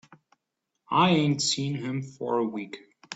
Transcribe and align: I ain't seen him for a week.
I 0.89 1.11
ain't 1.11 1.43
seen 1.43 1.75
him 1.75 2.01
for 2.01 2.39
a 2.39 2.43
week. 2.43 2.77